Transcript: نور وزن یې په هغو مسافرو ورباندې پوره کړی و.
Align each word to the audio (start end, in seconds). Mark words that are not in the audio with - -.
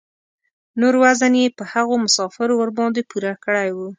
نور 0.79 0.93
وزن 1.03 1.33
یې 1.41 1.55
په 1.57 1.63
هغو 1.73 1.95
مسافرو 2.05 2.53
ورباندې 2.57 3.01
پوره 3.09 3.33
کړی 3.43 3.69
و. 3.75 3.77